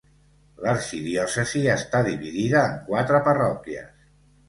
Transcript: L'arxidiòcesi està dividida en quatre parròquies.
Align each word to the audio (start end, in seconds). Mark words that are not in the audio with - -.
L'arxidiòcesi 0.63 1.63
està 1.75 2.01
dividida 2.09 2.67
en 2.73 2.83
quatre 2.91 3.25
parròquies. 3.33 3.97